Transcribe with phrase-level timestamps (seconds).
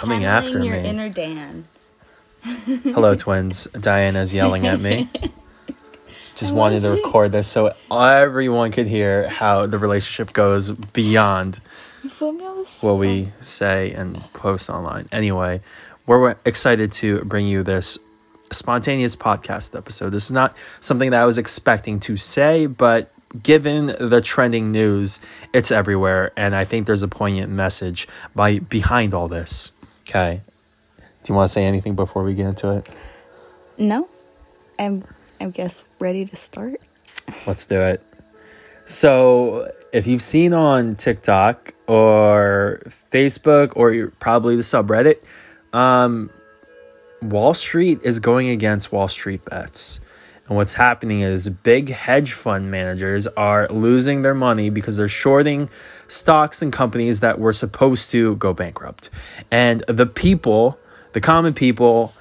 [0.00, 0.88] coming after your me.
[0.88, 1.64] inner Dan.
[2.64, 3.66] Hello, twins.
[3.78, 5.10] Diana's yelling at me.
[6.36, 11.60] Just wanted to record this so everyone could hear how the relationship goes beyond
[12.02, 12.82] You feel me on this?
[12.82, 15.06] what we say and post online.
[15.12, 15.60] Anyway,
[16.06, 17.98] we're excited to bring you this
[18.50, 20.10] spontaneous podcast episode.
[20.10, 23.12] This is not something that I was expecting to say, but
[23.42, 25.20] given the trending news,
[25.52, 29.72] it's everywhere, and I think there's a poignant message by behind all this.
[30.10, 30.40] Okay.
[31.22, 32.90] Do you want to say anything before we get into it?
[33.78, 34.08] No.
[34.76, 35.04] I'm
[35.40, 36.80] I guess ready to start.
[37.46, 38.02] Let's do it.
[38.86, 45.22] So, if you've seen on TikTok or Facebook or you're probably the subreddit,
[45.72, 46.30] um,
[47.22, 50.00] Wall Street is going against Wall Street bets.
[50.48, 55.70] And what's happening is big hedge fund managers are losing their money because they're shorting
[56.10, 59.08] stocks and companies that were supposed to go bankrupt.
[59.50, 60.78] And the people,
[61.12, 62.12] the common people,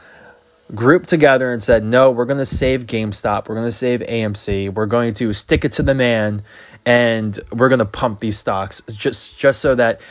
[0.76, 3.50] grouped together and said, "No, we're going to save GameStop.
[3.50, 4.74] We're going to save AMC.
[4.74, 6.44] We're going to stick it to the man,
[6.86, 10.02] and we're going to pump these stocks just just so that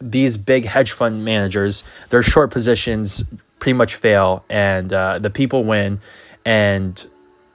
[0.00, 3.24] these big hedge fund managers, their short positions,
[3.58, 6.00] pretty much fail, and uh, the people win,
[6.44, 7.06] and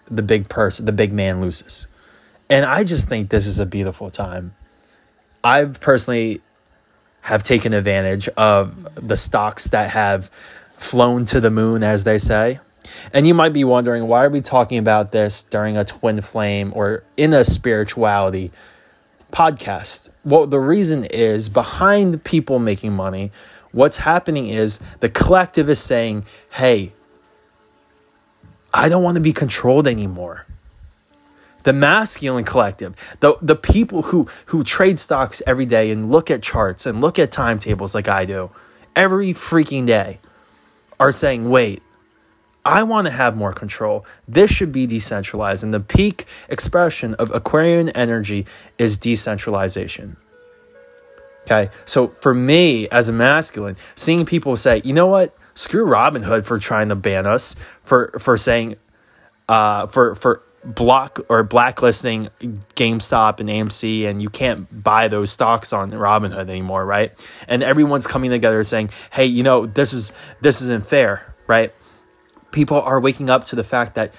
[0.09, 1.87] the big person, the big man loses."
[2.49, 4.53] And I just think this is a beautiful time.
[5.43, 6.41] I've personally
[7.21, 10.27] have taken advantage of the stocks that have
[10.77, 12.59] flown to the moon, as they say.
[13.13, 16.71] And you might be wondering, why are we talking about this during a twin flame
[16.75, 18.51] or in a spirituality
[19.31, 20.09] podcast?
[20.25, 23.31] Well, the reason is behind people making money,
[23.71, 26.91] what's happening is the collective is saying, hey,
[28.73, 30.45] I don't want to be controlled anymore
[31.63, 36.41] the masculine collective, the the people who who trade stocks every day and look at
[36.41, 38.51] charts and look at timetables like I do
[38.95, 40.19] every freaking day
[40.99, 41.81] are saying, "Wait,
[42.65, 44.05] I want to have more control.
[44.27, 48.45] This should be decentralized." And the peak expression of Aquarian energy
[48.77, 50.17] is decentralization.
[51.43, 51.69] Okay?
[51.85, 55.33] So for me as a masculine, seeing people say, "You know what?
[55.55, 58.75] Screw Robinhood for trying to ban us for for saying
[59.47, 62.29] uh, for for block or blacklisting
[62.75, 67.11] GameStop and AMC, and you can't buy those stocks on Robinhood anymore, right?
[67.47, 71.73] And everyone's coming together saying, "Hey, you know this is this isn't fair," right?
[72.51, 74.13] People are waking up to the fact that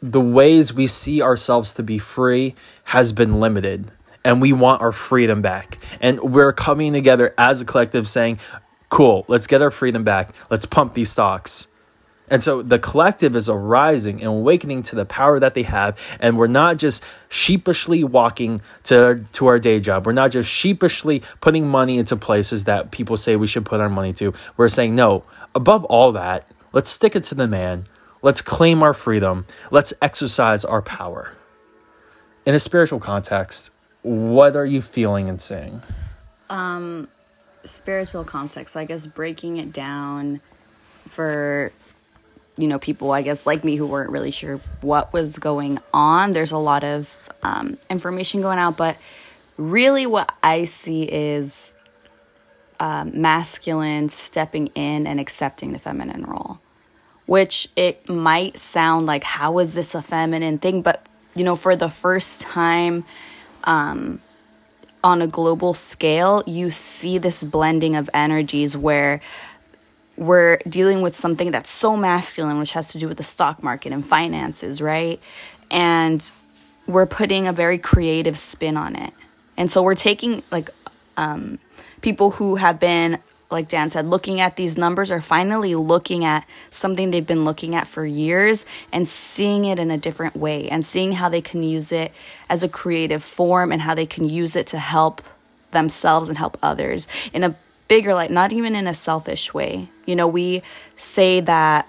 [0.00, 3.90] the ways we see ourselves to be free has been limited
[4.24, 5.78] and we want our freedom back.
[6.00, 8.38] And we're coming together as a collective saying,
[8.88, 10.30] cool, let's get our freedom back.
[10.50, 11.68] Let's pump these stocks.
[12.30, 15.98] And so the collective is arising and awakening to the power that they have.
[16.20, 20.06] And we're not just sheepishly walking to, to our day job.
[20.06, 23.88] We're not just sheepishly putting money into places that people say we should put our
[23.88, 24.34] money to.
[24.56, 25.24] We're saying, no,
[25.54, 27.84] above all that, let's stick it to the man.
[28.20, 29.46] Let's claim our freedom.
[29.70, 31.32] Let's exercise our power.
[32.44, 33.70] In a spiritual context,
[34.02, 35.82] what are you feeling and saying?
[36.50, 37.08] Um,
[37.64, 40.40] spiritual context, I guess breaking it down
[41.08, 41.72] for
[42.58, 46.32] you know people I guess like me who weren't really sure what was going on.
[46.32, 48.96] There's a lot of um, information going out, but
[49.56, 51.74] really what I see is
[52.80, 56.60] um, masculine stepping in and accepting the feminine role.
[57.26, 60.80] Which it might sound like, how is this a feminine thing?
[60.80, 63.04] But you know, for the first time
[65.04, 69.20] on a global scale, you see this blending of energies where
[70.18, 73.92] we're dealing with something that's so masculine, which has to do with the stock market
[73.92, 75.20] and finances, right?
[75.70, 76.28] And
[76.86, 79.12] we're putting a very creative spin on it.
[79.56, 80.70] And so we're taking like
[81.16, 81.60] um,
[82.00, 83.18] people who have been,
[83.50, 87.76] like Dan said, looking at these numbers are finally looking at something they've been looking
[87.76, 91.62] at for years and seeing it in a different way and seeing how they can
[91.62, 92.12] use it
[92.48, 95.22] as a creative form and how they can use it to help
[95.70, 97.54] themselves and help others in a
[97.88, 99.88] bigger light, not even in a selfish way.
[100.06, 100.62] You know, we
[100.96, 101.88] say that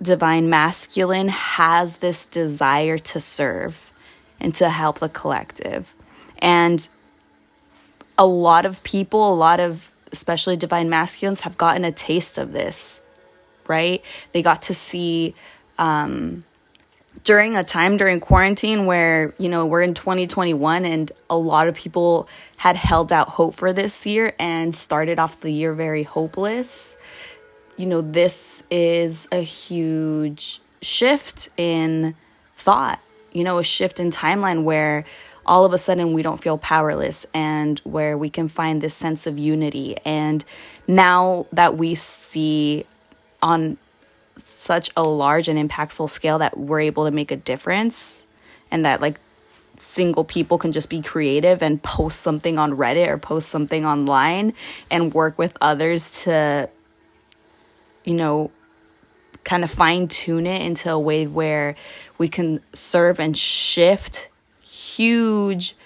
[0.00, 3.92] divine masculine has this desire to serve
[4.40, 5.94] and to help the collective.
[6.38, 6.86] And
[8.16, 12.52] a lot of people, a lot of especially divine masculines have gotten a taste of
[12.52, 13.00] this,
[13.66, 14.02] right?
[14.32, 15.34] They got to see
[15.78, 16.44] um,
[17.22, 21.74] during a time during quarantine where, you know, we're in 2021 and a lot of
[21.74, 26.96] people had held out hope for this year and started off the year very hopeless.
[27.76, 32.14] You know, this is a huge shift in
[32.56, 33.00] thought,
[33.32, 35.04] you know, a shift in timeline where
[35.46, 39.26] all of a sudden we don't feel powerless and where we can find this sense
[39.26, 39.96] of unity.
[40.04, 40.44] And
[40.86, 42.84] now that we see
[43.42, 43.76] on
[44.36, 48.26] such a large and impactful scale that we're able to make a difference
[48.70, 49.18] and that like
[49.76, 54.54] single people can just be creative and post something on Reddit or post something online
[54.90, 56.68] and work with others to
[58.04, 58.50] you know
[59.44, 61.74] kind of fine tune it into a way where
[62.18, 64.28] we can serve and shift
[64.62, 65.76] huge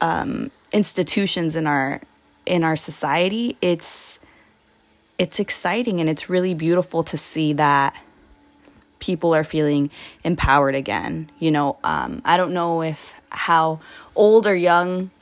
[0.00, 2.00] um, institutions in our
[2.44, 3.56] in our society.
[3.60, 4.18] It's
[5.22, 7.94] it's exciting and it's really beautiful to see that
[8.98, 9.88] people are feeling
[10.24, 13.78] empowered again you know um, i don't know if how
[14.16, 15.12] old or young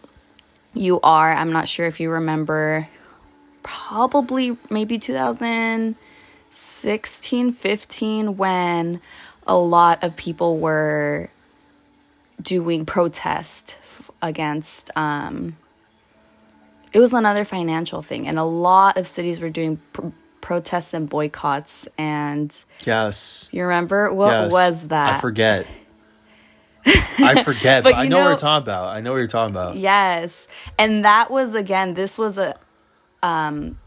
[0.73, 2.89] you are i'm not sure if you remember
[3.63, 9.03] probably maybe 2016 15 when
[9.47, 11.29] a lot of people were
[12.41, 13.77] doing protest
[14.23, 15.59] against um,
[16.93, 20.09] it was another financial thing and a lot of cities were doing pr-
[20.41, 23.49] protests and boycotts and yes.
[23.53, 24.13] You remember?
[24.13, 24.53] What yes.
[24.53, 25.17] was that?
[25.17, 25.67] I forget.
[26.87, 28.89] I forget but, but i know, know, what you're talking about.
[28.89, 29.77] I know what you're talking about.
[29.77, 30.49] Yes.
[30.79, 32.57] And that was again this was a
[33.23, 33.79] um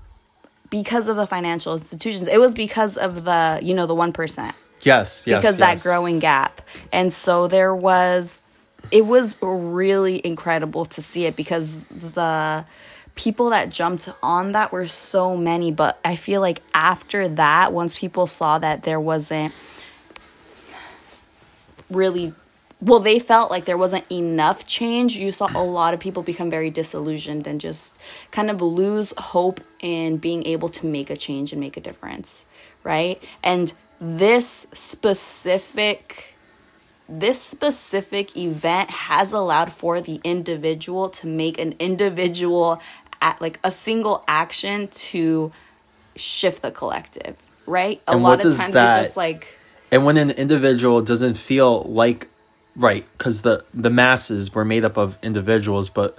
[0.70, 2.28] because of the financial institutions.
[2.28, 4.54] It was because of the you know the 1%
[4.84, 5.82] yes yes because yes.
[5.82, 6.62] that growing gap.
[6.92, 8.42] And so there was
[8.92, 12.66] it was really incredible to see it because the
[13.16, 17.98] people that jumped on that were so many but i feel like after that once
[17.98, 19.54] people saw that there wasn't
[21.90, 22.34] really
[22.82, 26.50] well they felt like there wasn't enough change you saw a lot of people become
[26.50, 27.98] very disillusioned and just
[28.32, 32.46] kind of lose hope in being able to make a change and make a difference
[32.84, 33.22] right?
[33.42, 36.30] And this specific
[37.10, 42.82] this specific event has allowed for the individual to make an individual
[43.24, 45.52] at like a single action to
[46.16, 49.58] shift the collective right a and lot of times that, you're just like
[49.92, 52.28] and when an individual doesn't feel like
[52.76, 56.18] right because the the masses were made up of individuals but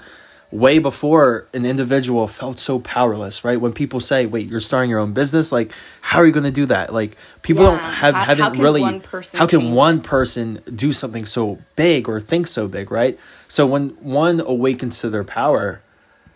[0.55, 3.61] way before an individual felt so powerless, right?
[3.61, 6.53] When people say, "Wait, you're starting your own business," like, how are you going to
[6.53, 6.95] do that?
[6.95, 7.71] Like, people yeah.
[7.73, 8.83] don't have how, haven't how really.
[8.83, 9.75] how can change?
[9.75, 13.19] one person do something so big or think so big, right?
[13.49, 15.81] So when one awakens to their power,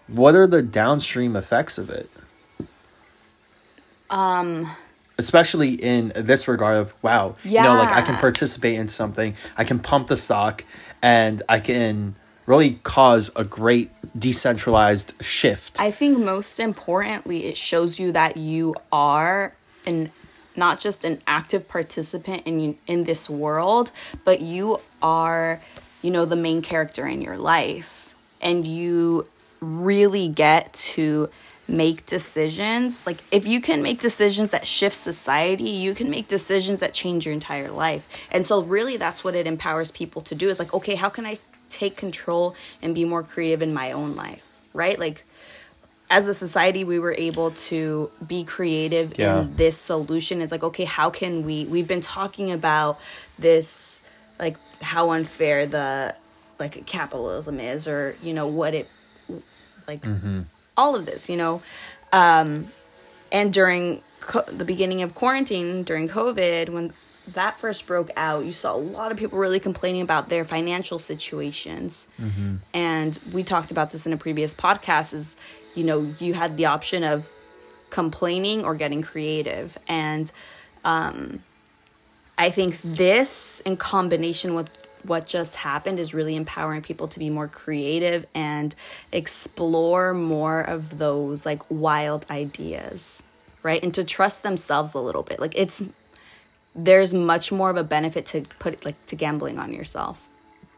[0.08, 2.10] what are the downstream effects of it?
[4.10, 4.70] Um
[5.20, 7.64] especially in this regard of wow yeah.
[7.64, 10.62] you know like i can participate in something i can pump the stock
[11.02, 12.14] and i can
[12.48, 15.78] really cause a great decentralized shift.
[15.78, 19.52] I think most importantly, it shows you that you are
[19.84, 20.10] an
[20.56, 23.92] not just an active participant in in this world,
[24.24, 25.60] but you are,
[26.00, 29.26] you know, the main character in your life, and you
[29.60, 31.28] really get to
[31.70, 36.80] make decisions like if you can make decisions that shift society you can make decisions
[36.80, 40.48] that change your entire life and so really that's what it empowers people to do
[40.48, 41.38] is like okay how can i
[41.68, 44.98] take control and be more creative in my own life, right?
[44.98, 45.24] Like
[46.10, 49.40] as a society we were able to be creative yeah.
[49.40, 50.40] in this solution.
[50.40, 52.98] It's like, okay, how can we we've been talking about
[53.38, 54.02] this
[54.38, 56.14] like how unfair the
[56.58, 58.88] like capitalism is or, you know, what it
[59.88, 60.42] like mm-hmm.
[60.76, 61.62] all of this, you know.
[62.12, 62.66] Um
[63.32, 66.92] and during co- the beginning of quarantine during COVID when
[67.34, 70.98] that first broke out, you saw a lot of people really complaining about their financial
[70.98, 72.08] situations.
[72.20, 72.56] Mm-hmm.
[72.72, 75.36] And we talked about this in a previous podcast is,
[75.74, 77.30] you know, you had the option of
[77.90, 79.78] complaining or getting creative.
[79.88, 80.30] And
[80.84, 81.42] um,
[82.36, 87.30] I think this, in combination with what just happened, is really empowering people to be
[87.30, 88.74] more creative and
[89.12, 93.22] explore more of those like wild ideas
[93.62, 95.82] right and to trust themselves a little bit like it's
[96.78, 100.28] there's much more of a benefit to put like to gambling on yourself.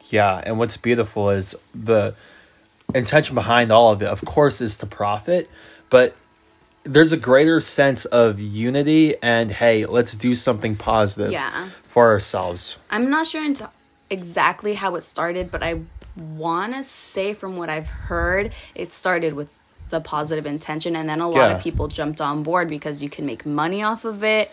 [0.08, 2.14] Yeah, and what's beautiful is the
[2.94, 5.48] intention behind all of it, of course, is to profit,
[5.90, 6.16] but
[6.82, 11.68] there's a greater sense of unity and hey, let's do something positive yeah.
[11.82, 12.76] for ourselves.
[12.90, 13.44] I'm not sure
[14.10, 15.80] exactly how it started, but I
[16.16, 19.48] want to say from what I've heard, it started with
[19.88, 21.56] the positive intention and then a lot yeah.
[21.56, 24.50] of people jumped on board because you can make money off of it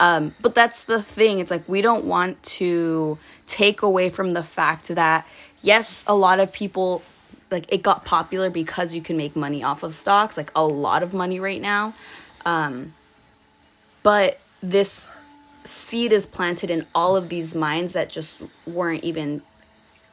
[0.00, 1.38] um, but that's the thing.
[1.40, 5.26] It's like we don't want to take away from the fact that,
[5.60, 7.02] yes, a lot of people,
[7.50, 11.02] like it got popular because you can make money off of stocks, like a lot
[11.02, 11.92] of money right now.
[12.46, 12.94] Um,
[14.02, 15.10] but this
[15.64, 19.42] seed is planted in all of these minds that just weren't even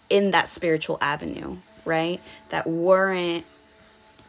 [0.10, 2.20] in that spiritual avenue, right?
[2.50, 3.46] That weren't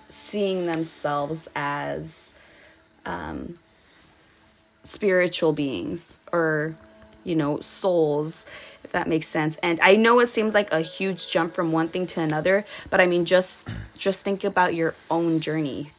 [0.08, 2.34] seeing themselves as
[3.04, 3.58] um,
[4.82, 6.74] spiritual beings or,
[7.24, 8.46] you know, souls,
[8.84, 9.56] if that makes sense.
[9.62, 13.00] And I know it seems like a huge jump from one thing to another, but
[13.00, 15.90] I mean, just just think about your own journey.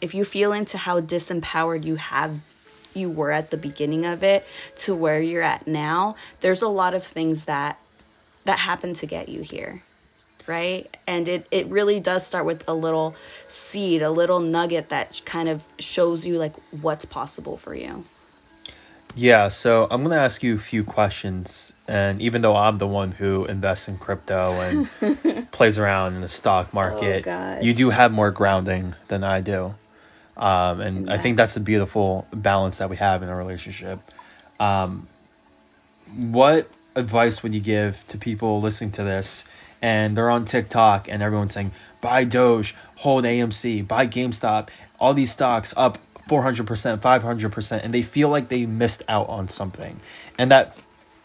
[0.00, 2.40] If you feel into how disempowered you have
[2.98, 6.94] you were at the beginning of it to where you're at now, there's a lot
[6.94, 7.80] of things that
[8.44, 9.82] that happen to get you here.
[10.46, 10.94] Right?
[11.06, 13.14] And it it really does start with a little
[13.48, 18.04] seed, a little nugget that kind of shows you like what's possible for you.
[19.18, 21.72] Yeah, so I'm going to ask you a few questions.
[21.88, 26.28] And even though I'm the one who invests in crypto and plays around in the
[26.28, 27.62] stock market, oh, gosh.
[27.62, 29.74] you do have more grounding than I do.
[30.38, 33.98] Um, and I think that's a beautiful balance that we have in a relationship.
[34.60, 35.08] Um,
[36.16, 39.44] what advice would you give to people listening to this
[39.82, 44.68] and they're on TikTok and everyone's saying, buy Doge, hold AMC, buy GameStop,
[44.98, 50.00] all these stocks up 400%, 500%, and they feel like they missed out on something.
[50.36, 50.78] And that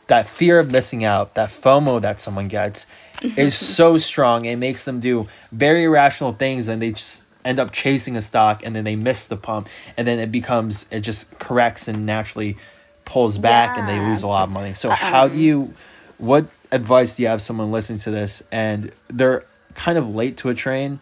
[0.08, 2.88] that fear of missing out, that FOMO that someone gets
[3.22, 4.46] is so strong.
[4.46, 8.62] It makes them do very irrational things and they just end up chasing a stock
[8.64, 12.58] and then they miss the pump and then it becomes it just corrects and naturally
[13.06, 14.74] pulls back and they lose a lot of money.
[14.74, 15.40] So how do uh-uh.
[15.40, 15.74] you
[16.18, 19.44] what advice do you have someone listening to this and they're
[19.76, 21.00] kind of late to a train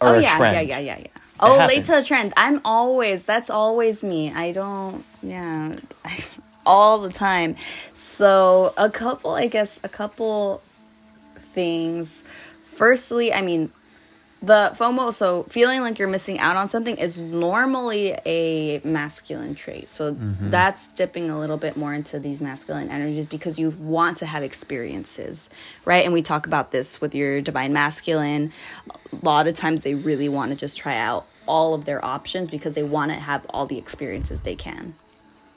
[0.00, 0.54] or oh a yeah, trend?
[0.54, 1.06] yeah, yeah, yeah, yeah.
[1.42, 2.34] Oh, late to a trend.
[2.36, 4.32] I'm always that's always me.
[4.32, 5.74] I don't yeah.
[6.66, 7.56] all the time.
[7.94, 10.62] So, a couple, I guess, a couple
[11.52, 12.22] things.
[12.62, 13.72] Firstly, I mean,
[14.42, 19.88] the FOMO, so feeling like you're missing out on something is normally a masculine trait.
[19.90, 20.50] So mm-hmm.
[20.50, 24.42] that's dipping a little bit more into these masculine energies because you want to have
[24.42, 25.50] experiences,
[25.84, 26.04] right?
[26.04, 28.52] And we talk about this with your divine masculine.
[29.12, 32.48] A lot of times they really want to just try out all of their options
[32.48, 34.94] because they want to have all the experiences they can,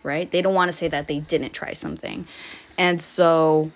[0.01, 0.29] right?
[0.29, 2.27] They don't want to say that they didn't try something.
[2.77, 3.71] And so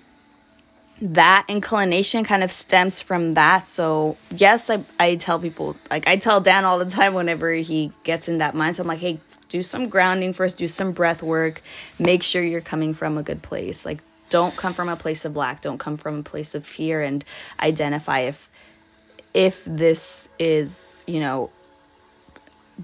[1.02, 3.60] that inclination kind of stems from that.
[3.60, 7.92] So, yes, I, I tell people, like I tell Dan all the time whenever he
[8.04, 11.62] gets in that mindset, I'm like, hey, do some grounding first, do some breath work,
[12.00, 13.86] make sure you're coming from a good place.
[13.86, 14.00] Like,
[14.30, 17.24] don't come from a place of lack, don't come from a place of fear, and
[17.60, 18.50] identify if
[19.34, 21.52] if this is, you know,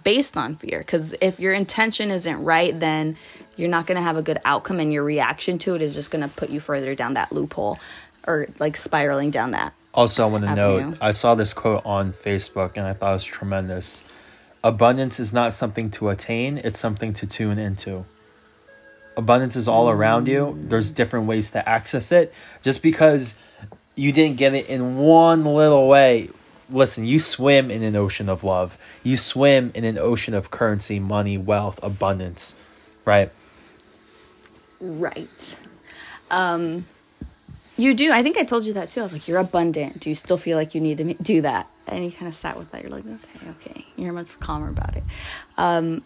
[0.04, 3.16] based on fear because if your intention isn't right then
[3.56, 6.12] you're not going to have a good outcome and your reaction to it is just
[6.12, 7.80] going to put you further down that loophole
[8.28, 12.14] or like spiraling down that Also, I want to note I saw this quote on
[12.14, 14.06] Facebook and I thought it was tremendous.
[14.64, 18.06] Abundance is not something to attain, it's something to tune into.
[19.18, 20.56] Abundance is all around you.
[20.58, 20.70] Mm.
[20.70, 22.34] There's different ways to access it.
[22.62, 23.38] Just because
[23.96, 26.30] you didn't get it in one little way,
[26.70, 28.78] listen, you swim in an ocean of love.
[29.04, 32.56] You swim in an ocean of currency, money, wealth, abundance,
[33.06, 33.32] right?
[34.84, 35.58] Right
[36.32, 36.86] um
[37.78, 40.10] you do i think i told you that too i was like you're abundant do
[40.10, 42.70] you still feel like you need to do that and you kind of sat with
[42.72, 45.04] that you're like okay okay you're much calmer about it
[45.58, 46.04] um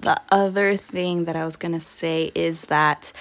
[0.00, 3.12] the other thing that i was gonna say is that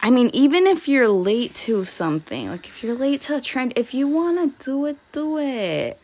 [0.00, 3.72] I mean, even if you're late to something, like if you're late to a trend,
[3.74, 5.98] if you want to do it, do it.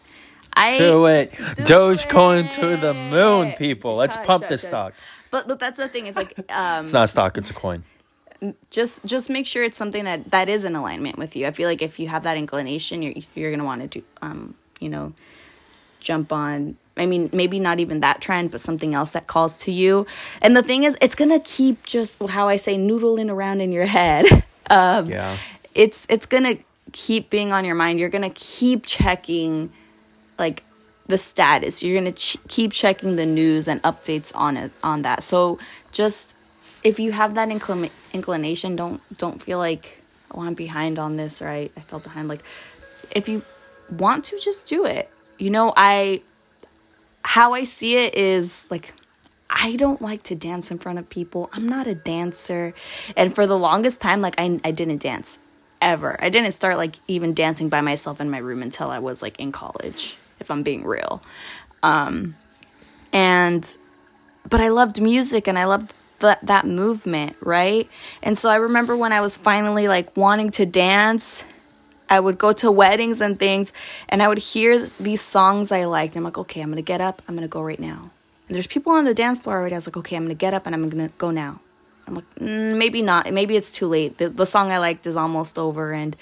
[0.53, 1.33] I Do it.
[1.57, 3.95] do Doge going to the moon, people.
[3.95, 4.95] Let's pump this stock.
[5.31, 6.07] But but that's the thing.
[6.07, 7.85] It's like um, It's not a stock, it's a coin.
[8.71, 11.47] Just just make sure it's something that that is in alignment with you.
[11.47, 14.55] I feel like if you have that inclination, you're you're gonna want to do um
[14.81, 15.13] you know
[16.01, 16.77] jump on.
[16.97, 20.07] I mean, maybe not even that trend, but something else that calls to you.
[20.43, 23.87] And the thing is, it's gonna keep just how I say noodling around in your
[23.87, 24.27] head.
[24.71, 25.37] um, Yeah.
[25.75, 26.57] it's it's gonna
[26.93, 27.99] keep being on your mind.
[27.99, 29.73] You're gonna keep checking
[30.39, 30.63] like
[31.07, 31.83] the status.
[31.83, 35.23] You're gonna ch- keep checking the news and updates on it on that.
[35.25, 35.59] So
[35.91, 36.37] just
[36.85, 41.43] if you have that inclin- inclination, don't don't feel like oh I'm behind on this
[41.43, 42.29] or I, I fell behind.
[42.29, 42.43] Like
[43.11, 43.43] if you
[43.91, 45.11] want to, just do it.
[45.39, 46.23] You know, I
[47.25, 48.93] how I see it is like
[49.49, 51.49] I don't like to dance in front of people.
[51.53, 52.75] I'm not a dancer.
[53.17, 55.39] And for the longest time, like I, I didn't dance
[55.81, 56.23] ever.
[56.23, 59.39] I didn't start like even dancing by myself in my room until I was like
[59.39, 61.23] in college, if I'm being real.
[61.83, 62.37] Um,
[63.13, 63.77] and,
[64.49, 65.93] but I loved music and I loved
[66.25, 67.89] that, that movement, right?
[68.23, 71.45] And so I remember when I was finally like wanting to dance,
[72.09, 73.73] I would go to weddings and things
[74.09, 76.17] and I would hear these songs I liked.
[76.17, 78.11] I'm like, okay, I'm gonna get up, I'm gonna go right now.
[78.49, 79.75] And there's people on the dance floor already.
[79.75, 81.61] I was like, okay, I'm gonna get up and I'm gonna go now.
[82.07, 83.33] I'm like, mm, maybe not.
[83.33, 84.19] Maybe it's too late.
[84.19, 85.93] The, the song I liked is almost over.
[85.93, 86.17] And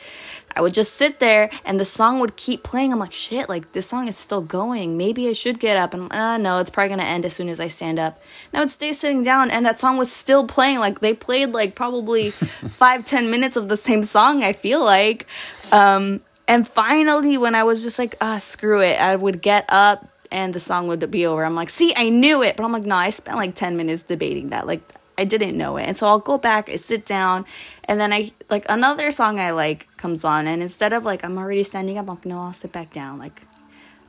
[0.54, 2.92] I would just sit there and the song would keep playing.
[2.92, 4.96] I'm like, shit, like this song is still going.
[4.96, 5.94] Maybe I should get up.
[5.94, 8.20] And uh, no, it's probably going to end as soon as I stand up.
[8.52, 10.78] And I would stay sitting down and that song was still playing.
[10.78, 15.26] Like they played like probably five, ten minutes of the same song, I feel like.
[15.72, 20.08] Um, and finally, when I was just like, ah, screw it, I would get up
[20.30, 21.44] and the song would be over.
[21.44, 22.56] I'm like, see, I knew it.
[22.56, 24.66] But I'm like, no, I spent like 10 minutes debating that.
[24.66, 24.82] Like,
[25.18, 25.84] I didn't know it.
[25.84, 27.44] And so I'll go back, I sit down,
[27.84, 30.46] and then I like another song I like comes on.
[30.46, 33.18] And instead of like, I'm already standing up, I'm like, no, I'll sit back down.
[33.18, 33.42] Like,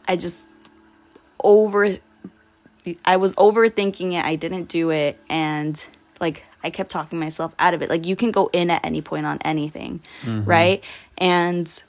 [0.08, 0.48] I just
[1.44, 1.90] over,
[3.04, 4.24] I was overthinking it.
[4.24, 5.20] I didn't do it.
[5.30, 5.84] And
[6.20, 7.90] like, I kept talking myself out of it.
[7.90, 10.50] Like, you can go in at any point on anything, mm-hmm.
[10.50, 10.84] right?
[11.18, 11.84] And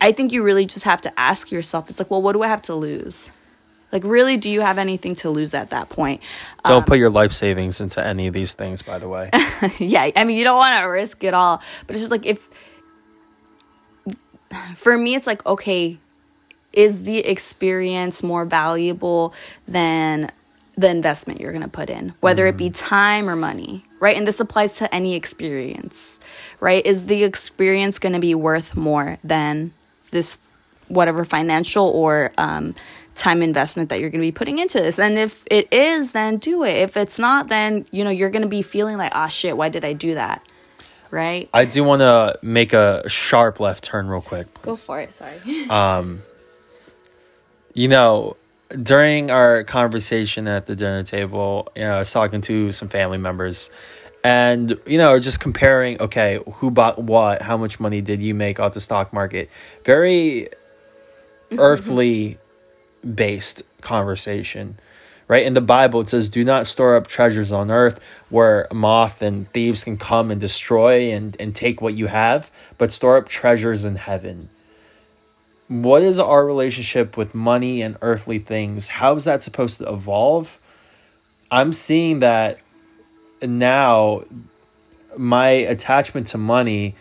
[0.00, 2.48] I think you really just have to ask yourself, it's like, well, what do I
[2.48, 3.30] have to lose?
[3.94, 6.20] Like, really, do you have anything to lose at that point?
[6.64, 9.30] Don't um, put your life savings into any of these things, by the way.
[9.78, 11.62] yeah, I mean, you don't want to risk it all.
[11.86, 12.48] But it's just like, if,
[14.74, 15.96] for me, it's like, okay,
[16.72, 19.32] is the experience more valuable
[19.68, 20.32] than
[20.76, 22.76] the investment you're going to put in, whether it be mm.
[22.76, 24.16] time or money, right?
[24.16, 26.18] And this applies to any experience,
[26.58, 26.84] right?
[26.84, 29.72] Is the experience going to be worth more than
[30.10, 30.38] this
[30.88, 32.74] whatever financial or um,
[33.14, 34.98] time investment that you're going to be putting into this.
[34.98, 36.76] And if it is, then do it.
[36.76, 39.56] If it's not, then you know you're going to be feeling like, ah, oh, shit,
[39.56, 40.42] why did I do that?
[41.10, 41.48] Right.
[41.54, 44.52] I do want to make a sharp left turn real quick.
[44.54, 44.62] Please.
[44.62, 45.12] Go for it.
[45.12, 45.38] Sorry.
[45.70, 46.22] um,
[47.72, 48.36] you know,
[48.82, 53.18] during our conversation at the dinner table, you know, I was talking to some family
[53.18, 53.70] members
[54.24, 58.58] and you know just comparing okay who bought what how much money did you make
[58.58, 59.50] off the stock market
[59.84, 60.48] very
[61.50, 61.60] mm-hmm.
[61.60, 62.38] earthly
[63.04, 64.78] based conversation
[65.26, 65.46] right?
[65.46, 69.50] In the bible it says do not store up treasures on earth where moth and
[69.52, 73.84] thieves can come and destroy and, and take what you have but store up treasures
[73.84, 74.48] in heaven.
[75.68, 78.88] What is our relationship with money and earthly things?
[78.88, 80.60] How is that supposed to evolve?
[81.50, 82.58] I'm seeing that
[83.40, 84.24] now
[85.16, 86.96] my attachment to money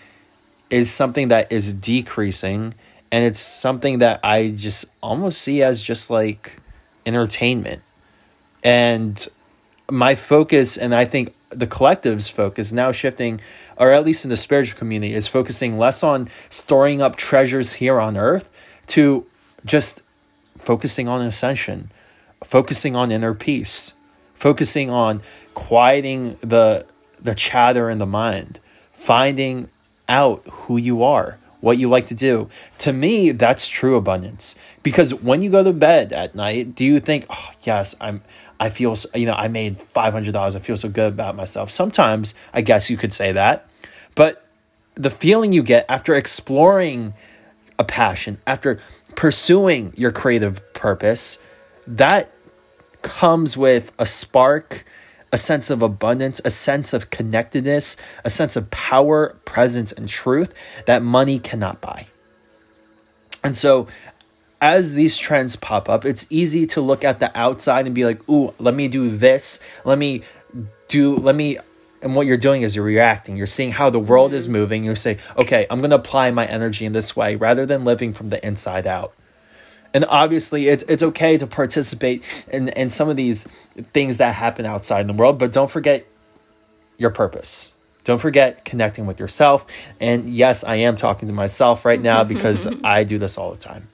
[0.69, 2.73] is something that is decreasing
[3.13, 6.57] and it's something that I just almost see as just like
[7.05, 7.83] entertainment.
[8.63, 9.27] And
[9.87, 13.39] my focus and I think the collective's focus now shifting
[13.77, 17.99] or at least in the spiritual community is focusing less on storing up treasures here
[17.99, 18.49] on earth
[18.87, 19.27] to
[19.63, 20.01] just
[20.57, 21.91] focusing on ascension,
[22.43, 23.93] focusing on inner peace,
[24.33, 25.21] focusing on
[25.53, 26.83] quieting the
[27.21, 28.59] the chatter in the mind,
[28.91, 29.69] finding
[30.09, 32.49] out who you are, what you like to do.
[32.79, 34.55] To me, that's true abundance.
[34.83, 38.21] Because when you go to bed at night, do you think, "Oh, yes, I'm
[38.59, 40.57] I feel you know, I made $500.
[40.57, 43.65] I feel so good about myself." Sometimes, I guess you could say that.
[44.13, 44.43] But
[44.95, 47.13] the feeling you get after exploring
[47.79, 48.81] a passion, after
[49.15, 51.37] pursuing your creative purpose,
[51.87, 52.29] that
[53.01, 54.83] comes with a spark
[55.33, 60.53] a sense of abundance, a sense of connectedness, a sense of power, presence, and truth
[60.85, 62.05] that money cannot buy.
[63.43, 63.87] And so,
[64.61, 68.29] as these trends pop up, it's easy to look at the outside and be like,
[68.29, 69.59] ooh, let me do this.
[69.83, 70.21] Let me
[70.87, 71.57] do, let me.
[72.03, 73.35] And what you're doing is you're reacting.
[73.35, 74.53] You're seeing how the world is mm-hmm.
[74.53, 74.83] moving.
[74.83, 78.13] You say, okay, I'm going to apply my energy in this way rather than living
[78.13, 79.13] from the inside out
[79.93, 83.47] and obviously it's it's okay to participate in in some of these
[83.93, 86.05] things that happen outside in the world but don't forget
[86.97, 87.71] your purpose.
[88.03, 89.65] Don't forget connecting with yourself.
[89.99, 93.59] And yes i am talking to myself right now because i do this all the
[93.59, 93.87] time.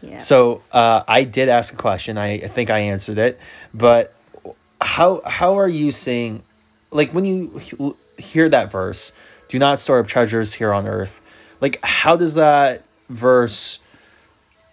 [0.00, 0.18] Yeah.
[0.18, 2.18] so uh, i did ask a question.
[2.18, 3.38] I, I think i answered it.
[3.72, 4.14] But
[4.80, 6.42] how how are you seeing
[6.90, 9.12] like when you hear that verse
[9.48, 11.20] do not store up treasures here on earth
[11.60, 13.78] like how does that verse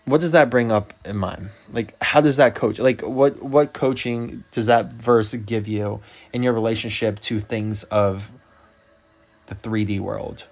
[0.10, 1.52] what does that bring up in mind?
[1.72, 2.80] Like, how does that coach?
[2.80, 6.02] Like, what what coaching does that verse give you
[6.34, 8.32] in your relationship to things of
[9.46, 10.46] the three D world?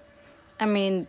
[0.59, 1.07] I mean,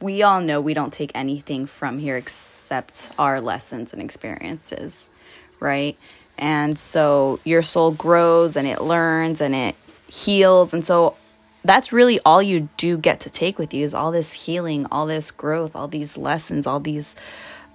[0.00, 5.10] we all know we don't take anything from here except our lessons and experiences,
[5.60, 5.98] right?
[6.38, 9.74] And so your soul grows and it learns and it
[10.10, 11.17] heals, and so
[11.68, 15.04] that's really all you do get to take with you is all this healing, all
[15.04, 17.14] this growth, all these lessons, all these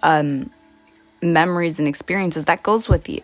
[0.01, 0.49] um,
[1.21, 3.21] memories and experiences that goes with you.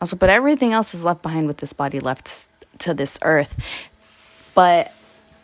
[0.00, 2.48] Also, but everything else is left behind with this body left
[2.78, 3.62] to this earth.
[4.54, 4.92] But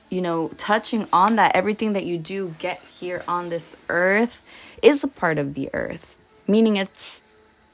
[0.08, 4.42] you know, touching on that, everything that you do get here on this earth
[4.82, 7.22] is a part of the earth, meaning it's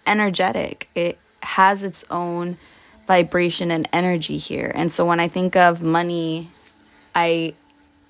[0.07, 0.89] energetic.
[0.95, 2.57] It has its own
[3.07, 4.71] vibration and energy here.
[4.75, 6.51] And so when I think of money,
[7.19, 7.55] I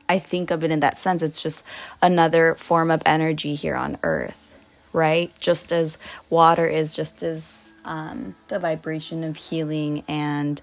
[0.06, 1.22] I think of it in that sense.
[1.22, 1.64] It's just
[2.02, 4.54] another form of energy here on earth,
[4.92, 5.32] right?
[5.40, 5.96] Just as
[6.28, 10.60] water is, just as um, the vibration of healing and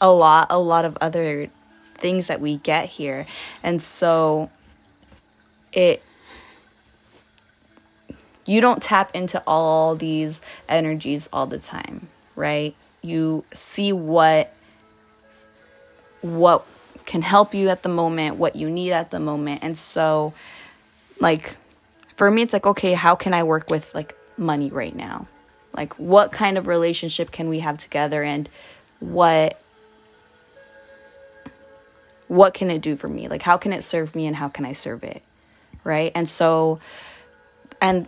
[0.00, 1.48] a lot, a lot of other
[1.94, 3.26] things that we get here.
[3.62, 4.50] And so
[5.72, 6.02] it
[8.44, 12.74] you don't tap into all these energies all the time, right?
[13.02, 14.52] You see what
[16.20, 16.64] what
[17.06, 19.62] can help you at the moment, what you need at the moment.
[19.62, 20.34] And so
[21.20, 21.56] like
[22.14, 25.26] for me it's like okay, how can I work with like money right now?
[25.74, 28.48] Like what kind of relationship can we have together and
[29.00, 29.60] what
[32.26, 33.28] what can it do for me?
[33.28, 35.22] Like how can it serve me and how can I serve it?
[35.84, 36.12] Right?
[36.14, 36.78] And so
[37.80, 38.06] and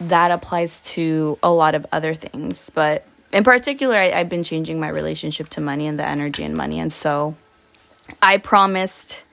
[0.00, 2.70] that applies to a lot of other things.
[2.70, 6.56] But in particular, I, have been changing my relationship to money and the energy in
[6.56, 6.80] money.
[6.80, 7.36] And so
[8.20, 9.24] I promised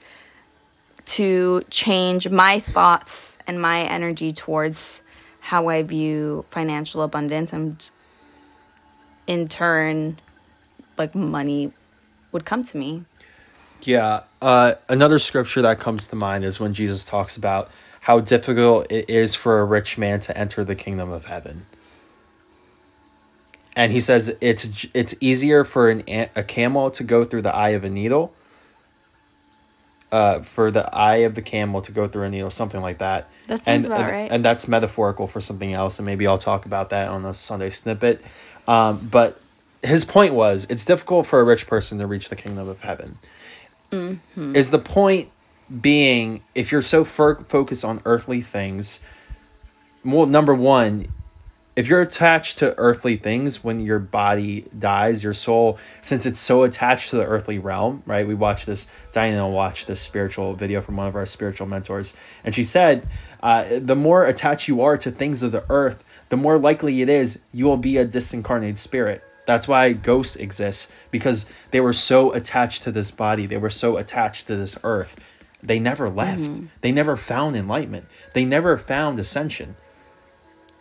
[1.05, 5.01] to change my thoughts and my energy towards
[5.39, 7.89] how I view financial abundance and
[9.25, 10.19] in turn
[10.97, 11.73] like money
[12.31, 13.05] would come to me.
[13.81, 18.91] Yeah, uh, another scripture that comes to mind is when Jesus talks about how difficult
[18.91, 21.65] it is for a rich man to enter the kingdom of heaven.
[23.75, 26.03] And he says it's it's easier for an
[26.35, 28.33] a camel to go through the eye of a needle.
[30.11, 33.29] Uh, for the eye of the camel to go through a needle, something like that.
[33.45, 34.31] That sounds and, about and, right.
[34.31, 37.69] And that's metaphorical for something else, and maybe I'll talk about that on a Sunday
[37.69, 38.25] snippet.
[38.67, 39.39] Um, but
[39.83, 43.19] his point was, it's difficult for a rich person to reach the kingdom of heaven.
[43.91, 44.55] Mm-hmm.
[44.55, 45.29] Is the point
[45.81, 49.01] being if you're so f- focused on earthly things
[50.03, 51.05] well number one
[51.79, 56.63] if you're attached to earthly things when your body dies your soul since it's so
[56.63, 60.97] attached to the earthly realm right we watched this diana watched this spiritual video from
[60.97, 63.07] one of our spiritual mentors and she said
[63.41, 67.07] uh, the more attached you are to things of the earth the more likely it
[67.07, 72.33] is you will be a disincarnated spirit that's why ghosts exist because they were so
[72.33, 75.15] attached to this body they were so attached to this earth
[75.61, 76.39] they never left.
[76.39, 76.65] Mm-hmm.
[76.79, 78.05] They never found enlightenment.
[78.31, 79.75] They never found ascension.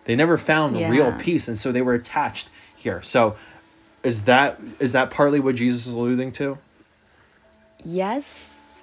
[0.08, 0.88] They never found yeah.
[0.88, 3.02] real peace, and so they were attached here.
[3.02, 3.36] So,
[4.02, 6.56] is that is that partly what Jesus is alluding to?
[7.84, 8.82] Yes,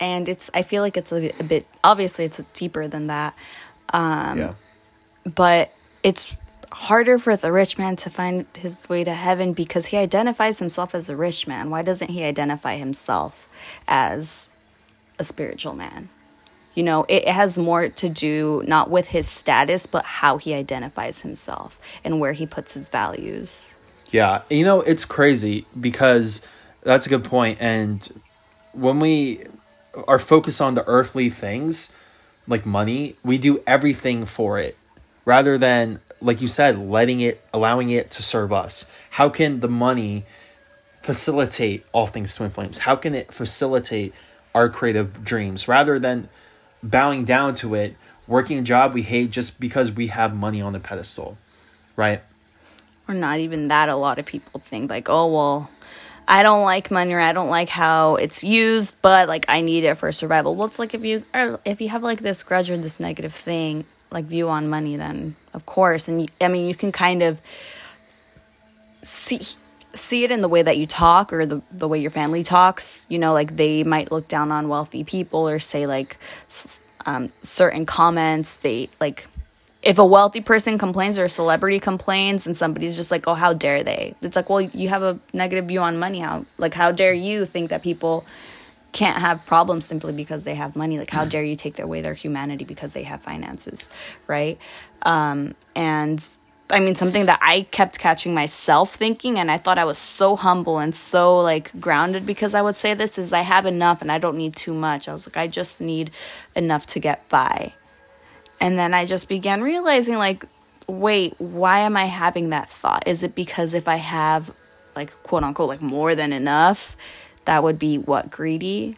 [0.00, 0.50] and it's.
[0.52, 3.36] I feel like it's a bit, a bit obviously it's deeper than that.
[3.92, 4.54] Um, yeah,
[5.24, 6.34] but it's
[6.72, 10.96] harder for the rich man to find his way to heaven because he identifies himself
[10.96, 11.70] as a rich man.
[11.70, 13.48] Why doesn't he identify himself
[13.86, 14.50] as
[15.18, 16.08] a spiritual man.
[16.74, 21.20] You know, it has more to do not with his status, but how he identifies
[21.20, 23.74] himself and where he puts his values.
[24.10, 26.46] Yeah, you know, it's crazy because
[26.82, 27.58] that's a good point.
[27.60, 28.20] And
[28.72, 29.44] when we
[30.08, 31.92] are focused on the earthly things,
[32.46, 34.76] like money, we do everything for it
[35.24, 38.86] rather than, like you said, letting it, allowing it to serve us.
[39.10, 40.24] How can the money
[41.02, 42.78] facilitate all things twin flames?
[42.78, 44.14] How can it facilitate
[44.54, 46.28] our creative dreams rather than
[46.82, 50.72] bowing down to it, working a job we hate just because we have money on
[50.72, 51.38] the pedestal,
[51.96, 52.22] right?
[53.08, 53.88] Or not even that.
[53.88, 55.70] A lot of people think, like, oh, well,
[56.26, 59.84] I don't like money or I don't like how it's used, but like I need
[59.84, 60.54] it for survival.
[60.54, 63.34] Well, it's like if you are if you have like this grudge or this negative
[63.34, 67.22] thing, like view on money, then of course, and you, I mean, you can kind
[67.22, 67.40] of
[69.02, 69.40] see
[69.94, 73.06] see it in the way that you talk or the, the way your family talks.
[73.08, 76.16] You know, like they might look down on wealthy people or say like
[77.06, 78.56] um, certain comments.
[78.56, 79.26] They like,
[79.82, 83.52] if a wealthy person complains or a celebrity complains and somebody's just like, oh, how
[83.52, 84.14] dare they?
[84.22, 86.20] It's like, well, you have a negative view on money.
[86.20, 88.24] How, like, how dare you think that people
[88.92, 90.98] can't have problems simply because they have money?
[90.98, 93.90] Like, how dare you take away their humanity because they have finances,
[94.28, 94.60] right?
[95.02, 96.24] Um, and
[96.70, 100.36] I mean, something that I kept catching myself thinking, and I thought I was so
[100.36, 104.10] humble and so like grounded because I would say this is I have enough and
[104.10, 105.08] I don't need too much.
[105.08, 106.10] I was like, I just need
[106.56, 107.74] enough to get by.
[108.60, 110.44] And then I just began realizing, like,
[110.86, 113.02] wait, why am I having that thought?
[113.06, 114.50] Is it because if I have,
[114.94, 116.96] like, quote unquote, like more than enough,
[117.44, 118.96] that would be what greedy?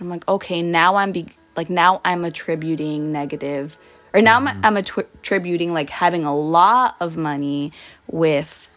[0.00, 3.78] I'm like, okay, now I'm be like, now I'm attributing negative
[4.16, 4.64] or now mm-hmm.
[4.64, 7.70] I'm, I'm attributing like having a lot of money
[8.10, 8.70] with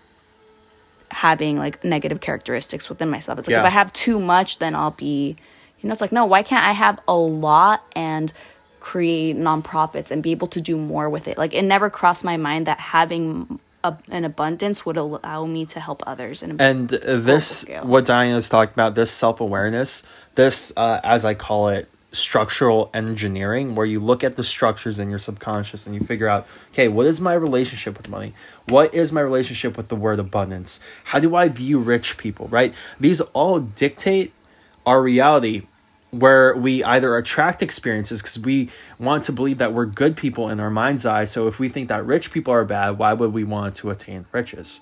[1.11, 3.39] having like negative characteristics within myself.
[3.39, 3.61] It's like yeah.
[3.61, 5.37] if I have too much, then I'll be,
[5.79, 8.33] you know, it's like, no, why can't I have a lot and
[8.81, 11.37] create nonprofits and be able to do more with it.
[11.37, 15.79] Like it never crossed my mind that having a, an abundance would allow me to
[15.79, 16.43] help others.
[16.43, 20.03] In And this, what Diana is talking about, this self awareness,
[20.35, 25.09] this, uh, as I call it, structural engineering, where you look at the structures in
[25.09, 28.33] your subconscious and you figure out, okay, what is my relationship with money?
[28.67, 30.79] What is my relationship with the word abundance?
[31.05, 32.73] How do I view rich people, right?
[32.99, 34.33] These all dictate
[34.85, 35.63] our reality
[36.11, 40.59] where we either attract experiences because we want to believe that we're good people in
[40.59, 41.25] our mind's eye.
[41.25, 44.25] So if we think that rich people are bad, why would we want to attain
[44.31, 44.79] riches,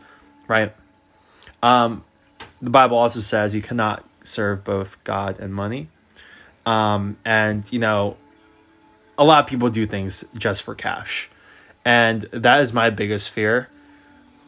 [0.47, 0.73] right?
[1.61, 2.05] Um,
[2.61, 5.89] the Bible also says you cannot serve both God and money.
[6.67, 8.17] Um, and you know,
[9.17, 11.29] a lot of people do things just for cash,
[11.85, 13.69] and that is my biggest fear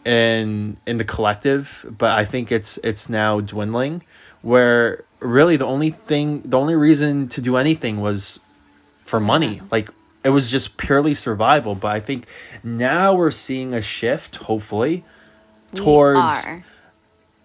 [0.03, 1.86] in in the collective.
[1.97, 4.03] But I think it's it's now dwindling,
[4.41, 8.41] where really the only thing, the only reason to do anything was
[9.05, 9.62] for money.
[9.71, 9.89] Like
[10.23, 11.73] it was just purely survival.
[11.73, 12.27] But I think
[12.63, 15.05] now we're seeing a shift, hopefully,
[15.73, 16.45] towards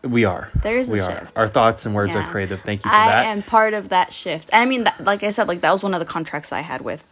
[0.04, 0.50] We are.
[0.54, 0.60] we.
[0.60, 1.32] There's a we shift.
[1.36, 2.60] Our thoughts and words are creative.
[2.60, 3.26] Thank you for I that.
[3.26, 4.50] am part of that shift.
[4.52, 6.60] And I mean, that, like I said, like that was one of the contracts I
[6.60, 7.04] had with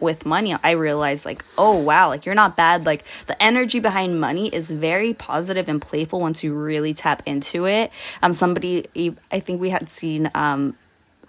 [0.00, 0.54] with money.
[0.62, 2.84] I realized like, oh wow, like you're not bad.
[2.84, 7.66] Like the energy behind money is very positive and playful once you really tap into
[7.66, 7.90] it.
[8.22, 8.86] Um, somebody,
[9.30, 10.74] I think we had seen um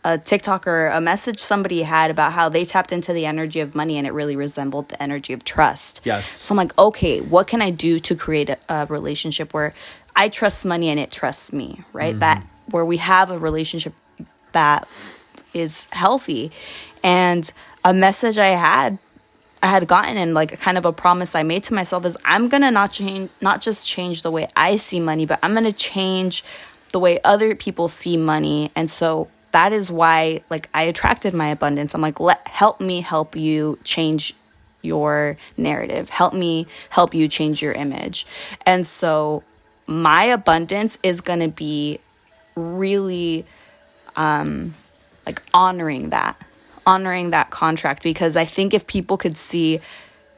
[0.06, 3.74] a TikTok or a message somebody had about how they tapped into the energy of
[3.74, 6.02] money and it really resembled the energy of trust.
[6.04, 6.28] Yes.
[6.28, 9.74] So I'm like, okay, what can I do to create a, a relationship where
[10.16, 12.18] I trust money and it trusts me, right?
[12.20, 13.94] That where we have a relationship
[14.52, 14.88] that
[15.54, 16.52] is healthy.
[17.04, 17.50] And
[17.84, 18.98] a message I had
[19.62, 22.50] I had gotten and like kind of a promise I made to myself is I'm
[22.50, 26.44] gonna not change not just change the way I see money, but I'm gonna change
[26.92, 28.72] the way other people see money.
[28.76, 31.94] And so that is why like I attracted my abundance.
[31.94, 34.36] I'm like, let help me help you change
[34.82, 36.10] your narrative.
[36.10, 38.28] Help me help you change your image.
[38.66, 39.44] And so
[39.88, 42.00] my abundance is gonna be
[42.56, 43.46] really
[44.16, 44.74] um
[45.26, 46.40] like honoring that
[46.86, 48.04] honoring that contract.
[48.04, 49.80] Because i think if people could see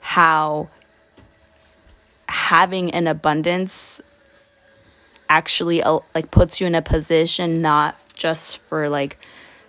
[0.01, 0.69] how
[2.27, 4.01] having an abundance
[5.29, 9.17] actually uh, like puts you in a position not just for like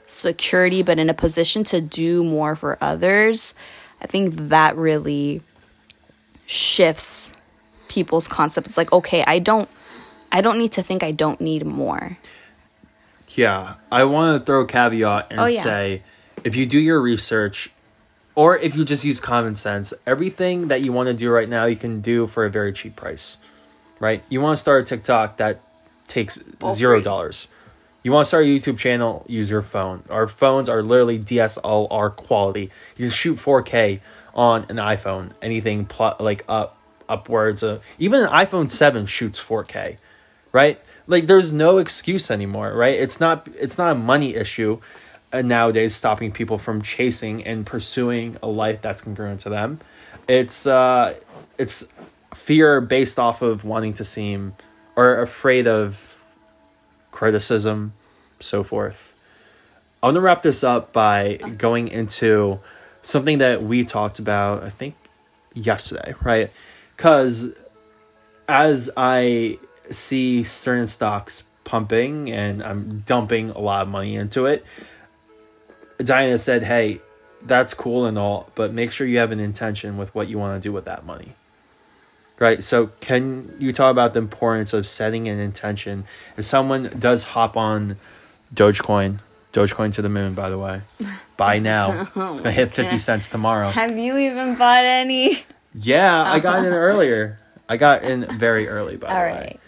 [0.07, 3.55] security but in a position to do more for others
[4.03, 5.41] i think that really
[6.47, 7.33] shifts
[7.89, 9.69] people's concepts it's like okay i don't
[10.33, 12.19] i don't need to think i don't need more
[13.35, 15.63] Yeah, I want to throw a caveat and Oh, yeah.
[15.63, 16.03] say
[16.45, 17.71] if you do your research
[18.35, 21.65] or if you just use common sense, everything that you want to do right now,
[21.67, 23.37] you can do for a very cheap price,
[24.01, 24.23] right?
[24.29, 25.61] You want to start a TikTok that
[26.09, 27.03] takes All zero free.
[27.05, 27.49] dollars.
[28.03, 30.05] You want to start a YouTube channel, use your phone.
[30.09, 32.71] Our phones are literally DSLR quality.
[32.97, 34.01] You can shoot 4K
[34.35, 36.76] on an iPhone, anything pl- like up
[37.09, 39.97] upwards of even an iPhone 7 shoots 4K,
[40.53, 40.81] right?
[41.07, 42.95] Like there's no excuse anymore, right?
[42.95, 44.81] It's not it's not a money issue
[45.33, 49.81] uh, nowadays stopping people from chasing and pursuing a life that's congruent to them.
[50.29, 51.15] It's uh
[51.59, 51.93] it's
[52.35, 54.55] fear based off of wanting to seem
[54.97, 56.25] or afraid of
[57.13, 57.93] criticism,
[58.41, 59.13] so forth.
[60.03, 62.61] I want to wrap this up by going into
[63.03, 64.95] something that we talked about, I think,
[65.55, 66.51] yesterday, right?
[66.97, 67.55] Because
[68.49, 69.59] as I
[69.91, 74.65] see certain stocks pumping and I'm dumping a lot of money into it,
[75.99, 77.01] Diana said, Hey,
[77.43, 80.61] that's cool and all, but make sure you have an intention with what you want
[80.61, 81.35] to do with that money.
[82.39, 82.63] Right.
[82.63, 86.05] So, can you talk about the importance of setting an intention?
[86.37, 87.97] If someone does hop on
[88.55, 89.21] Dogecoin,
[89.55, 90.83] Dogecoin to the moon, by the way,
[91.39, 92.07] buy now.
[92.15, 93.71] Oh it's going to hit 50 cents tomorrow.
[93.71, 95.39] have you even bought any
[95.79, 97.39] Yeah, I got in earlier.
[97.69, 99.21] I got in very early, by the way.
[99.33, 99.61] right.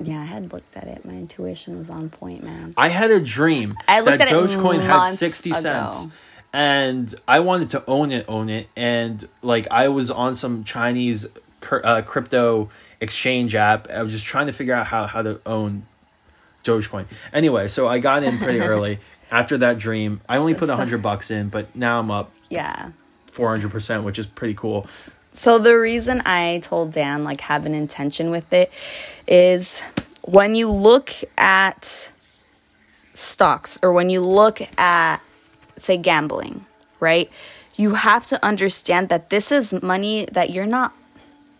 [0.00, 1.04] Yeah, I had looked at it.
[1.04, 2.74] My intuition was on point, man.
[2.76, 5.58] I had a dream I looked that at it Dogecoin had months 60 ago.
[5.60, 6.06] cents.
[6.52, 8.68] And I wanted to own it, own it.
[8.76, 11.26] And like I was on some Chinese
[11.70, 13.88] uh, crypto exchange app.
[13.90, 15.86] I was just trying to figure out how, how to own
[16.64, 17.06] Dogecoin.
[17.32, 18.98] Anyway, so I got in pretty early.
[19.30, 22.90] After that dream, I only put a hundred bucks in, but now I'm up Yeah.
[23.32, 24.86] four hundred percent, which is pretty cool.
[25.34, 28.72] So the reason I told Dan like have an intention with it
[29.26, 29.82] is
[30.22, 32.12] when you look at
[33.14, 35.20] stocks or when you look at
[35.76, 36.64] say gambling,
[37.00, 37.30] right?
[37.74, 40.94] You have to understand that this is money that you're not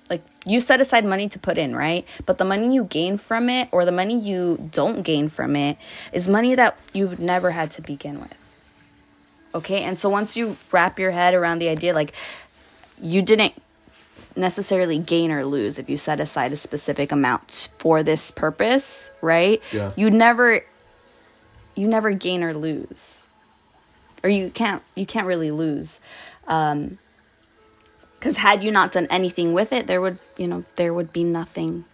[0.08, 2.06] like you set aside money to put in, right?
[2.26, 5.78] But the money you gain from it or the money you don't gain from it
[6.12, 8.38] is money that you've never had to begin with.
[9.52, 9.82] Okay.
[9.82, 12.12] And so once you wrap your head around the idea, like
[13.00, 13.54] you didn't
[14.36, 19.62] necessarily gain or lose if you set aside a specific amount for this purpose, right?
[19.72, 19.92] Yeah.
[19.96, 20.64] You never
[21.74, 23.28] you never gain or lose.
[24.22, 26.00] Or you can't you can't really lose.
[26.46, 26.98] Um
[28.20, 31.24] cuz had you not done anything with it, there would, you know, there would be
[31.24, 31.84] nothing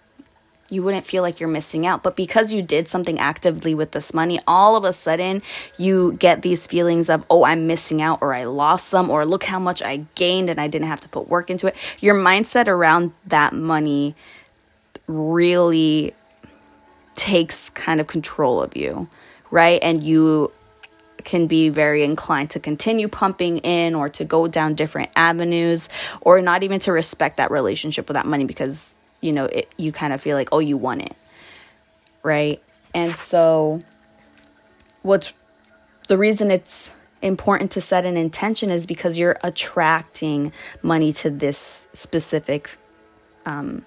[0.70, 2.02] you wouldn't feel like you're missing out.
[2.02, 5.42] But because you did something actively with this money, all of a sudden
[5.76, 9.44] you get these feelings of, oh, I'm missing out, or I lost some, or look
[9.44, 11.76] how much I gained and I didn't have to put work into it.
[12.00, 14.14] Your mindset around that money
[15.06, 16.14] really
[17.16, 19.08] takes kind of control of you,
[19.50, 19.80] right?
[19.82, 20.52] And you
[21.24, 25.88] can be very inclined to continue pumping in or to go down different avenues
[26.22, 29.92] or not even to respect that relationship with that money because you know it, you
[29.92, 31.16] kind of feel like oh you won it
[32.22, 32.62] right?
[32.94, 33.82] And so
[35.02, 35.32] what's
[36.08, 36.90] the reason it's
[37.22, 40.52] important to set an intention is because you're attracting
[40.82, 42.70] money to this specific
[43.46, 43.84] um,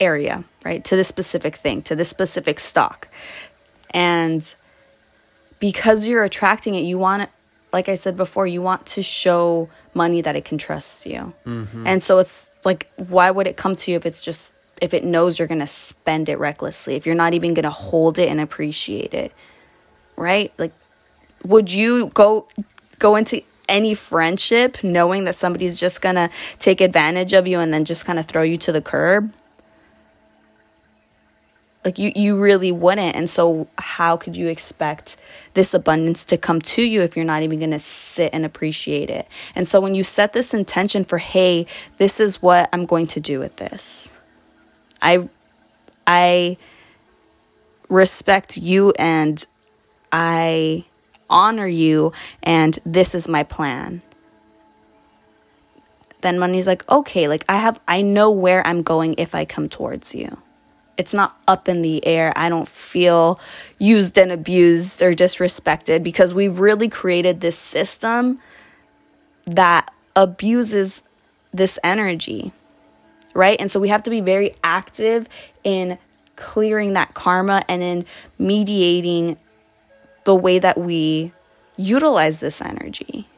[0.00, 0.84] area right?
[0.84, 3.08] To this specific thing to this specific stock.
[3.90, 4.54] And
[5.60, 7.30] because you're attracting it you want it
[7.72, 11.34] like I said before, you want to show money that it can trust you.
[11.44, 11.86] Mm-hmm.
[11.86, 15.04] And so it's like, why would it come to you if it's just, if it
[15.04, 18.28] knows you're going to spend it recklessly, if you're not even going to hold it
[18.28, 19.32] and appreciate it?
[20.16, 20.52] Right?
[20.58, 20.72] Like,
[21.44, 22.48] would you go,
[22.98, 27.72] go into any friendship knowing that somebody's just going to take advantage of you and
[27.72, 29.32] then just kind of throw you to the curb?
[31.88, 33.16] Like you you really wouldn't.
[33.16, 35.16] And so how could you expect
[35.54, 39.08] this abundance to come to you if you're not even going to sit and appreciate
[39.08, 39.26] it?
[39.54, 43.20] And so when you set this intention for hey this is what i'm going to
[43.20, 44.12] do with this
[45.00, 45.28] i
[46.06, 46.56] i
[47.88, 49.44] respect you and
[50.12, 50.84] i
[51.30, 54.02] honor you and this is my plan.
[56.20, 59.68] Then money's like okay like i have i know where i'm going if i come
[59.68, 60.42] towards you
[60.98, 62.32] it's not up in the air.
[62.34, 63.40] I don't feel
[63.78, 68.40] used and abused or disrespected because we've really created this system
[69.46, 71.02] that abuses
[71.54, 72.52] this energy,
[73.32, 73.58] right?
[73.60, 75.28] And so we have to be very active
[75.62, 75.98] in
[76.34, 78.04] clearing that karma and in
[78.38, 79.38] mediating
[80.24, 81.32] the way that we
[81.76, 83.28] utilize this energy.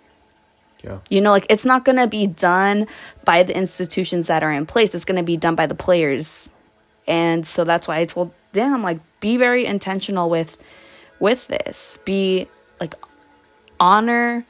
[0.83, 0.99] Yeah.
[1.11, 2.87] You know, like it's not going to be done
[3.27, 4.95] by the institutions that are in place.
[4.95, 6.51] It's going to be done by the players
[7.11, 10.57] and so that's why I told Dan, I'm like, be very intentional with
[11.19, 11.99] with this.
[12.05, 12.47] Be
[12.81, 12.95] like
[13.81, 14.47] honor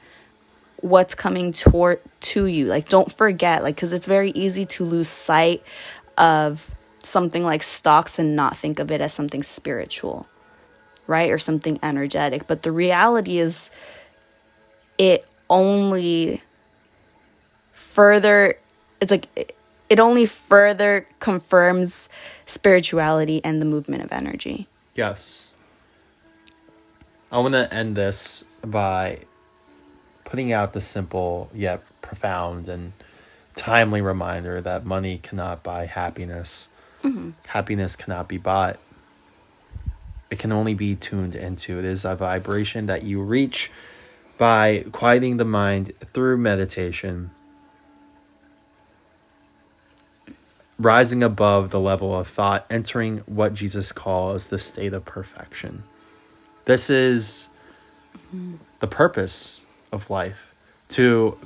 [0.77, 2.67] what's coming toward to you.
[2.67, 5.63] Like don't forget, like because it's very easy to lose sight
[6.17, 6.69] of
[6.99, 10.27] something like stocks and not think of it as something spiritual,
[11.07, 11.31] right?
[11.31, 12.45] Or something energetic.
[12.45, 13.71] But the reality is
[14.99, 16.43] it only
[17.73, 18.55] further
[19.01, 19.55] it's like
[19.91, 22.07] it only further confirms
[22.45, 24.65] spirituality and the movement of energy.
[24.95, 25.51] Yes.
[27.29, 29.19] I want to end this by
[30.23, 32.93] putting out the simple yet profound and
[33.57, 36.69] timely reminder that money cannot buy happiness.
[37.03, 37.31] Mm-hmm.
[37.47, 38.79] Happiness cannot be bought.
[40.29, 41.79] It can only be tuned into.
[41.79, 43.69] It is a vibration that you reach
[44.37, 47.31] by quieting the mind through meditation
[50.81, 55.83] rising above the level of thought, entering what Jesus calls the state of perfection.
[56.65, 57.49] This is
[58.79, 60.53] the purpose of life
[60.89, 61.37] to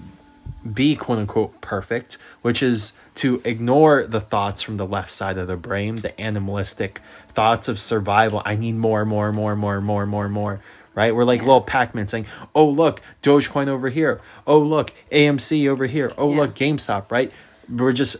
[0.73, 5.47] be quote unquote perfect, which is to ignore the thoughts from the left side of
[5.47, 8.41] the brain, the animalistic thoughts of survival.
[8.45, 10.59] I need more, more, more, more, more, more, more.
[10.93, 11.13] Right?
[11.13, 11.47] We're like yeah.
[11.47, 14.21] little Pac-Man saying, "Oh look, Dogecoin over here.
[14.47, 16.13] Oh look, AMC over here.
[16.17, 16.37] Oh yeah.
[16.37, 17.33] look, GameStop." Right?
[17.69, 18.17] We're just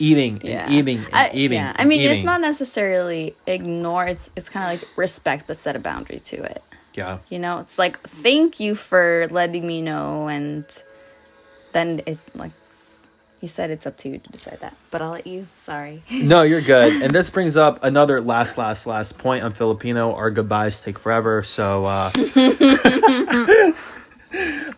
[0.00, 0.64] eating yeah.
[0.64, 1.58] and eating and I, eating.
[1.58, 2.16] Yeah, I mean, eating.
[2.16, 4.06] it's not necessarily ignore.
[4.06, 6.62] It's it's kind of like respect, but set a boundary to it.
[6.94, 7.18] Yeah.
[7.28, 10.64] You know, it's like thank you for letting me know, and
[11.72, 12.52] then it like
[13.40, 15.46] you said it's up to you to decide that, but I'll let you.
[15.54, 16.02] Sorry.
[16.10, 17.02] no, you're good.
[17.02, 20.14] And this brings up another last, last, last point on Filipino.
[20.14, 21.84] Our goodbyes take forever, so.
[21.84, 22.10] uh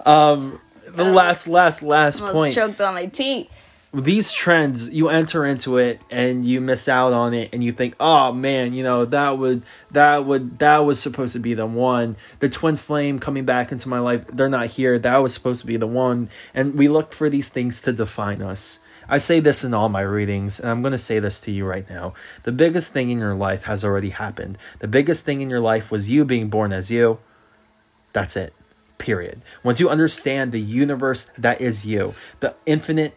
[0.05, 2.55] Um, the last, last, last point.
[2.55, 3.51] Choked on my teeth
[3.95, 7.95] these trends you enter into it and you miss out on it and you think
[8.01, 12.17] oh man you know that would that would that was supposed to be the one.
[12.41, 14.99] The twin flame coming back into my life they're not here.
[14.99, 16.31] That was supposed to be the one.
[16.55, 18.79] And we look for these things to define us.
[19.09, 21.67] I say this in all my readings and i'm going to say this to you
[21.67, 22.15] right now.
[22.45, 24.57] The biggest thing in your life has already happened.
[24.79, 27.19] The biggest thing in your life was you being born as you.
[28.15, 28.55] That's it
[29.03, 29.43] period.
[29.65, 33.13] Once you understand the universe that is you, the infinite,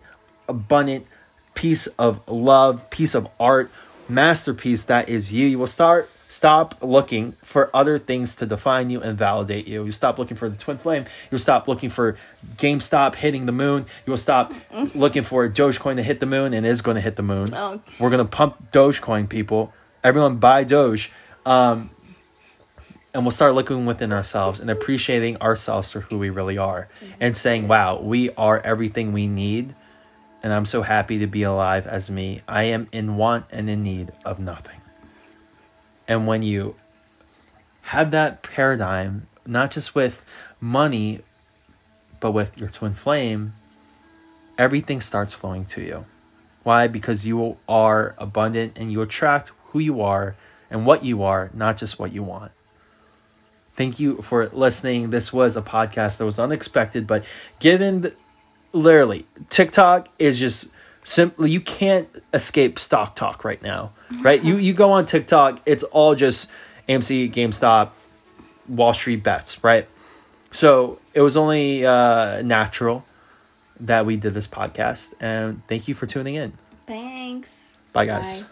[0.47, 1.05] abundant
[1.53, 3.71] piece of love, piece of art,
[4.07, 9.01] masterpiece that is you, you will start stop looking for other things to define you
[9.01, 9.85] and validate you.
[9.85, 11.05] You stop looking for the twin flame.
[11.31, 12.17] You'll stop looking for
[12.57, 13.85] GameStop hitting the moon.
[14.05, 14.53] You will stop
[14.95, 17.53] looking for Dogecoin to hit the moon and is going to hit the moon.
[17.53, 17.81] Oh.
[17.99, 19.73] We're going to pump Dogecoin, people.
[20.03, 21.11] Everyone buy Doge.
[21.45, 21.89] Um,
[23.13, 26.89] and we'll start looking within ourselves and appreciating ourselves for who we really are
[27.19, 29.73] and saying, wow, we are everything we need.
[30.45, 32.43] And I'm so happy to be alive as me.
[32.47, 34.79] I am in want and in need of nothing.
[36.07, 36.75] And when you
[37.81, 40.23] have that paradigm, not just with
[40.61, 41.21] money,
[42.19, 43.53] but with your twin flame,
[44.55, 46.05] everything starts flowing to you.
[46.61, 46.85] Why?
[46.85, 50.35] Because you are abundant and you attract who you are
[50.69, 52.51] and what you are, not just what you want.
[53.75, 55.09] Thank you for listening.
[55.09, 57.25] This was a podcast that was unexpected, but
[57.59, 58.13] given the,
[58.75, 60.71] literally TikTok is just
[61.03, 64.43] simply you can't escape stock talk right now, right?
[64.43, 66.51] you you go on TikTok, it's all just
[66.87, 67.91] AMC, GameStop,
[68.67, 69.87] Wall Street bets, right?
[70.51, 73.05] So it was only uh, natural
[73.79, 76.53] that we did this podcast, and thank you for tuning in.
[76.85, 77.53] Thanks.
[77.93, 78.41] Bye, guys.
[78.41, 78.47] Bye.